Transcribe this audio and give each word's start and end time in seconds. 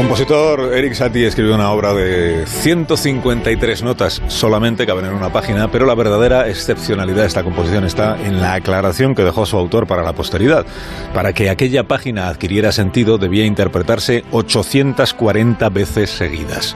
compositor 0.00 0.72
Eric 0.72 0.94
Satie 0.94 1.26
escribió 1.26 1.54
una 1.54 1.70
obra 1.72 1.92
de 1.92 2.46
153 2.46 3.82
notas, 3.82 4.22
solamente 4.28 4.86
caben 4.86 5.04
en 5.04 5.12
una 5.12 5.30
página, 5.30 5.70
pero 5.70 5.84
la 5.84 5.94
verdadera 5.94 6.48
excepcionalidad 6.48 7.20
de 7.20 7.26
esta 7.26 7.42
composición 7.42 7.84
está 7.84 8.18
en 8.18 8.40
la 8.40 8.54
aclaración 8.54 9.14
que 9.14 9.24
dejó 9.24 9.44
su 9.44 9.58
autor 9.58 9.86
para 9.86 10.02
la 10.02 10.14
posteridad. 10.14 10.64
Para 11.12 11.34
que 11.34 11.50
aquella 11.50 11.86
página 11.86 12.28
adquiriera 12.28 12.72
sentido 12.72 13.18
debía 13.18 13.44
interpretarse 13.44 14.24
840 14.30 15.68
veces 15.68 16.08
seguidas. 16.08 16.74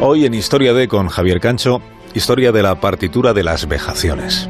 Hoy 0.00 0.24
en 0.24 0.32
Historia 0.32 0.72
de 0.72 0.88
con 0.88 1.08
Javier 1.08 1.40
Cancho, 1.40 1.82
historia 2.14 2.52
de 2.52 2.62
la 2.62 2.80
partitura 2.80 3.34
de 3.34 3.44
las 3.44 3.68
vejaciones. 3.68 4.48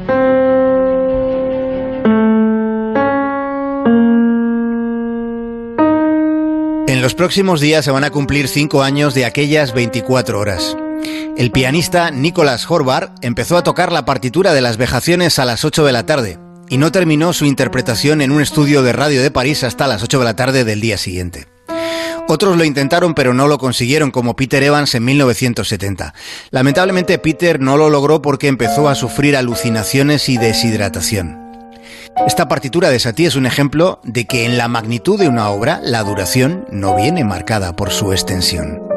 Los 7.03 7.15
próximos 7.15 7.59
días 7.59 7.83
se 7.83 7.91
van 7.91 8.05
a 8.05 8.11
cumplir 8.11 8.47
cinco 8.47 8.81
años 8.81 9.13
de 9.13 9.25
aquellas 9.25 9.73
24 9.73 10.39
horas. 10.39 10.77
El 11.35 11.51
pianista 11.51 12.11
Nicolas 12.11 12.65
Horvath 12.71 13.11
empezó 13.21 13.57
a 13.57 13.63
tocar 13.63 13.91
la 13.91 14.05
partitura 14.05 14.53
de 14.53 14.61
las 14.61 14.77
vejaciones 14.77 15.37
a 15.37 15.43
las 15.43 15.65
8 15.65 15.83
de 15.83 15.91
la 15.91 16.05
tarde 16.05 16.39
y 16.69 16.77
no 16.77 16.93
terminó 16.93 17.33
su 17.33 17.43
interpretación 17.43 18.21
en 18.21 18.31
un 18.31 18.41
estudio 18.41 18.83
de 18.83 18.93
radio 18.93 19.21
de 19.21 19.31
París 19.31 19.65
hasta 19.65 19.85
las 19.85 20.01
8 20.01 20.19
de 20.19 20.23
la 20.23 20.37
tarde 20.37 20.63
del 20.63 20.79
día 20.79 20.97
siguiente. 20.97 21.49
Otros 22.29 22.55
lo 22.55 22.63
intentaron 22.63 23.13
pero 23.15 23.33
no 23.33 23.49
lo 23.49 23.57
consiguieron, 23.57 24.09
como 24.09 24.37
Peter 24.37 24.63
Evans 24.63 24.95
en 24.95 25.03
1970. 25.03 26.13
Lamentablemente 26.51 27.19
Peter 27.19 27.59
no 27.59 27.75
lo 27.75 27.89
logró 27.89 28.21
porque 28.21 28.47
empezó 28.47 28.87
a 28.87 28.95
sufrir 28.95 29.35
alucinaciones 29.35 30.29
y 30.29 30.37
deshidratación. 30.37 31.42
Esta 32.27 32.47
partitura 32.47 32.89
de 32.89 32.99
Satie 32.99 33.27
es 33.27 33.35
un 33.35 33.45
ejemplo 33.45 33.99
de 34.03 34.25
que 34.25 34.45
en 34.45 34.57
la 34.57 34.67
magnitud 34.67 35.19
de 35.19 35.27
una 35.27 35.49
obra 35.49 35.79
la 35.83 36.03
duración 36.03 36.65
no 36.71 36.95
viene 36.95 37.23
marcada 37.23 37.75
por 37.75 37.91
su 37.91 38.11
extensión. 38.11 38.92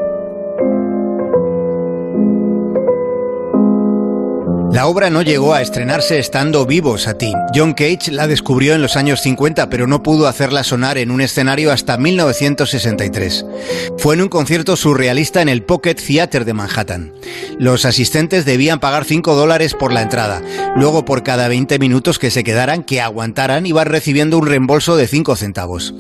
La 4.77 4.89
obra 4.89 5.09
no 5.09 5.23
llegó 5.23 5.55
a 5.55 5.63
estrenarse 5.63 6.19
estando 6.19 6.67
vivo 6.67 6.99
Satie. 6.99 7.33
John 7.55 7.73
Cage 7.73 8.13
la 8.13 8.27
descubrió 8.27 8.75
en 8.75 8.83
los 8.83 8.97
años 8.97 9.23
50, 9.23 9.71
pero 9.71 9.87
no 9.87 10.03
pudo 10.03 10.29
hacerla 10.29 10.65
sonar 10.65 10.99
en 10.99 11.11
un 11.11 11.23
escenario 11.23 11.73
hasta 11.73 11.97
1963. 11.97 13.47
Fue 13.97 14.17
en 14.17 14.21
un 14.21 14.29
concierto 14.29 14.77
surrealista 14.77 15.41
en 15.41 15.49
el 15.49 15.63
Pocket 15.63 15.95
Theater 15.95 16.45
de 16.45 16.53
Manhattan. 16.53 17.15
Los 17.59 17.87
asistentes 17.87 18.45
debían 18.45 18.79
pagar 18.79 19.07
5 19.07 19.35
dólares 19.35 19.73
por 19.73 19.95
la 19.95 20.03
entrada. 20.03 20.43
Luego, 20.77 21.07
por 21.07 21.23
cada 21.23 21.49
20 21.49 21.79
minutos 21.79 22.19
que 22.19 22.31
se 22.31 22.45
quedaran, 22.45 22.83
que 22.83 23.01
aguantaran, 23.01 23.65
iban 23.65 23.87
recibiendo 23.87 24.37
un 24.37 24.47
reembolso 24.47 24.95
de 24.99 25.07
5 25.07 25.37
centavos. 25.37 25.95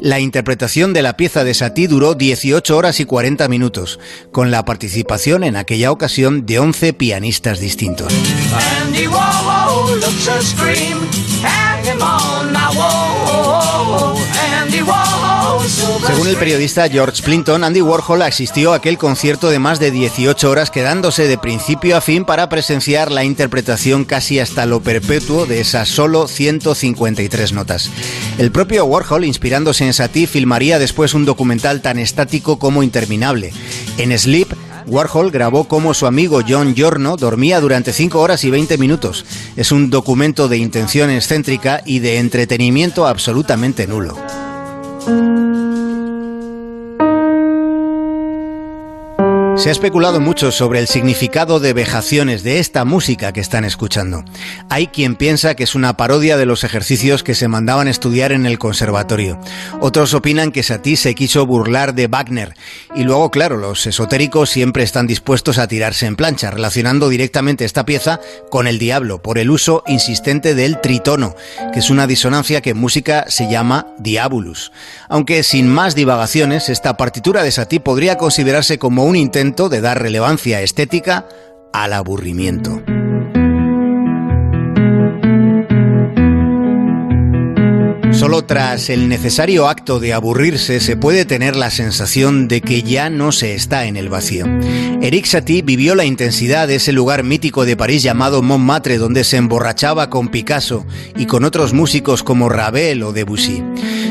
La 0.00 0.20
interpretación 0.20 0.94
de 0.94 1.02
la 1.02 1.18
pieza 1.18 1.44
de 1.44 1.52
Satie 1.52 1.86
duró 1.86 2.14
18 2.14 2.74
horas 2.74 2.98
y 2.98 3.04
40 3.04 3.46
minutos, 3.48 4.00
con 4.30 4.50
la 4.50 4.64
participación 4.64 5.44
en 5.44 5.56
aquella 5.56 5.92
ocasión 5.92 6.46
de 6.46 6.60
11 6.60 6.94
pianistas 6.94 7.60
distintos. 7.60 8.21
Andy 8.80 9.06
Warhol 9.06 10.00
looks 10.00 10.28
a 10.28 10.42
scream, 10.42 11.08
hang 11.42 12.00
on 12.00 12.52
my 12.52 12.76
wall. 12.76 14.16
Andy 14.60 14.82
Warhol, 14.82 15.66
Según 16.06 16.28
el 16.28 16.36
periodista 16.36 16.88
George 16.88 17.22
Clinton, 17.22 17.64
Andy 17.64 17.80
Warhol 17.80 18.22
asistió 18.22 18.72
a 18.72 18.76
aquel 18.76 18.98
concierto 18.98 19.48
de 19.50 19.58
más 19.58 19.78
de 19.80 19.90
18 19.90 20.50
horas 20.50 20.70
quedándose 20.70 21.26
de 21.26 21.38
principio 21.38 21.96
a 21.96 22.00
fin 22.00 22.24
para 22.24 22.48
presenciar 22.48 23.10
la 23.10 23.24
interpretación 23.24 24.04
casi 24.04 24.38
hasta 24.38 24.66
lo 24.66 24.80
perpetuo 24.82 25.46
de 25.46 25.60
esas 25.60 25.88
solo 25.88 26.28
153 26.28 27.52
notas. 27.52 27.90
El 28.38 28.52
propio 28.52 28.84
Warhol, 28.84 29.24
inspirándose 29.24 29.86
en 29.86 29.94
Satie, 29.94 30.26
filmaría 30.26 30.78
después 30.78 31.14
un 31.14 31.24
documental 31.24 31.80
tan 31.80 31.98
estático 31.98 32.58
como 32.58 32.82
interminable. 32.82 33.52
En 33.98 34.16
Sleep, 34.18 34.48
Warhol 34.86 35.30
grabó 35.30 35.68
cómo 35.68 35.94
su 35.94 36.06
amigo 36.06 36.40
John 36.46 36.74
Giorno 36.74 37.16
dormía 37.16 37.60
durante 37.60 37.92
5 37.92 38.20
horas 38.20 38.44
y 38.44 38.50
20 38.50 38.78
minutos. 38.78 39.24
Es 39.56 39.72
un 39.72 39.90
documento 39.90 40.48
de 40.48 40.58
intención 40.58 41.10
excéntrica 41.10 41.82
y 41.84 41.98
de 42.00 42.18
entretenimiento 42.18 43.06
absolutamente 43.06 43.86
nulo. 43.86 44.16
Se 49.56 49.68
ha 49.68 49.72
especulado 49.72 50.18
mucho 50.18 50.50
sobre 50.50 50.80
el 50.80 50.88
significado 50.88 51.60
de 51.60 51.72
vejaciones 51.72 52.42
de 52.42 52.58
esta 52.58 52.84
música 52.84 53.32
que 53.32 53.40
están 53.40 53.64
escuchando. 53.64 54.24
Hay 54.70 54.86
quien 54.86 55.14
piensa 55.14 55.54
que 55.54 55.64
es 55.64 55.74
una 55.74 55.96
parodia 55.96 56.36
de 56.36 56.46
los 56.46 56.64
ejercicios 56.64 57.22
que 57.22 57.34
se 57.34 57.48
mandaban 57.48 57.86
estudiar 57.86 58.32
en 58.32 58.46
el 58.46 58.58
conservatorio. 58.58 59.38
Otros 59.80 60.14
opinan 60.14 60.52
que 60.52 60.62
Satie 60.62 60.96
se 60.96 61.14
quiso 61.14 61.46
burlar 61.46 61.94
de 61.94 62.06
Wagner. 62.06 62.54
Y 62.96 63.04
luego, 63.04 63.30
claro, 63.30 63.56
los 63.56 63.86
esotéricos 63.86 64.48
siempre 64.50 64.82
están 64.82 65.06
dispuestos 65.06 65.58
a 65.58 65.68
tirarse 65.68 66.06
en 66.06 66.16
plancha, 66.16 66.50
relacionando 66.50 67.08
directamente 67.08 67.64
esta 67.64 67.84
pieza 67.84 68.20
con 68.50 68.66
el 68.66 68.78
diablo, 68.78 69.22
por 69.22 69.38
el 69.38 69.50
uso 69.50 69.84
insistente 69.86 70.54
del 70.54 70.80
tritono, 70.80 71.36
que 71.72 71.80
es 71.80 71.90
una 71.90 72.06
disonancia 72.06 72.62
que 72.62 72.70
en 72.70 72.78
música 72.78 73.26
se 73.28 73.50
llama 73.50 73.86
diabolus. 73.98 74.72
Aunque 75.08 75.42
sin 75.42 75.68
más 75.68 75.94
divagaciones, 75.94 76.68
esta 76.68 76.96
partitura 76.96 77.42
de 77.42 77.52
Satie 77.52 77.80
podría 77.80 78.16
considerarse 78.16 78.78
como 78.78 79.04
un 79.04 79.14
intento 79.14 79.42
de 79.52 79.80
dar 79.80 80.00
relevancia 80.00 80.62
estética 80.62 81.26
al 81.72 81.92
aburrimiento. 81.92 83.01
Tras 88.52 88.90
el 88.90 89.08
necesario 89.08 89.66
acto 89.66 89.98
de 89.98 90.12
aburrirse 90.12 90.78
se 90.80 90.94
puede 90.94 91.24
tener 91.24 91.56
la 91.56 91.70
sensación 91.70 92.48
de 92.48 92.60
que 92.60 92.82
ya 92.82 93.08
no 93.08 93.32
se 93.32 93.54
está 93.54 93.86
en 93.86 93.96
el 93.96 94.10
vacío. 94.10 94.44
Eric 95.00 95.24
Satie 95.24 95.62
vivió 95.62 95.94
la 95.94 96.04
intensidad 96.04 96.68
de 96.68 96.74
ese 96.74 96.92
lugar 96.92 97.24
mítico 97.24 97.64
de 97.64 97.78
París 97.78 98.02
llamado 98.02 98.42
Montmartre 98.42 98.98
donde 98.98 99.24
se 99.24 99.38
emborrachaba 99.38 100.10
con 100.10 100.28
Picasso 100.28 100.84
y 101.16 101.24
con 101.24 101.44
otros 101.44 101.72
músicos 101.72 102.22
como 102.22 102.50
Ravel 102.50 103.02
o 103.04 103.14
Debussy. 103.14 103.64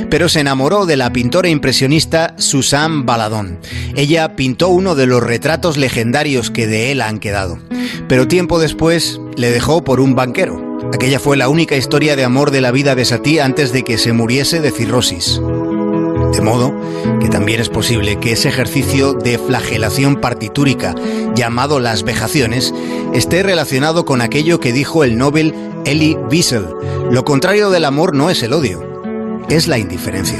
Pero 0.09 0.27
se 0.27 0.39
enamoró 0.39 0.87
de 0.87 0.97
la 0.97 1.13
pintora 1.13 1.47
impresionista 1.47 2.33
Suzanne 2.39 3.03
Baladon. 3.05 3.59
Ella 3.95 4.35
pintó 4.35 4.69
uno 4.69 4.95
de 4.95 5.05
los 5.05 5.21
retratos 5.21 5.77
legendarios 5.77 6.49
que 6.49 6.65
de 6.65 6.91
él 6.91 7.03
han 7.03 7.19
quedado. 7.19 7.59
Pero 8.07 8.27
tiempo 8.27 8.57
después 8.57 9.21
le 9.37 9.51
dejó 9.51 9.83
por 9.83 9.99
un 9.99 10.15
banquero. 10.15 10.70
Aquella 10.93 11.19
fue 11.19 11.37
la 11.37 11.49
única 11.49 11.75
historia 11.75 12.15
de 12.15 12.23
amor 12.23 12.51
de 12.51 12.61
la 12.61 12.71
vida 12.71 12.95
de 12.95 13.05
Satie 13.05 13.41
antes 13.41 13.71
de 13.71 13.83
que 13.83 13.97
se 13.97 14.13
muriese 14.13 14.59
de 14.59 14.71
cirrosis. 14.71 15.41
De 16.33 16.41
modo 16.41 16.73
que 17.19 17.29
también 17.29 17.59
es 17.59 17.69
posible 17.69 18.19
que 18.19 18.33
ese 18.33 18.49
ejercicio 18.49 19.13
de 19.13 19.37
flagelación 19.37 20.17
partitúrica 20.17 20.95
llamado 21.35 21.79
las 21.79 22.03
vejaciones 22.03 22.73
esté 23.13 23.43
relacionado 23.43 24.05
con 24.05 24.21
aquello 24.21 24.59
que 24.59 24.73
dijo 24.73 25.03
el 25.03 25.17
Nobel 25.17 25.53
Elie 25.85 26.17
Wiesel. 26.29 26.67
Lo 27.09 27.25
contrario 27.25 27.69
del 27.69 27.85
amor 27.85 28.15
no 28.15 28.29
es 28.29 28.43
el 28.43 28.53
odio, 28.53 28.81
es 29.49 29.67
la 29.67 29.77
indiferencia. 29.77 30.39